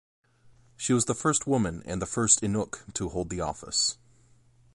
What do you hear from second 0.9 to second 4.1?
was the first woman and first Inuk to hold the office.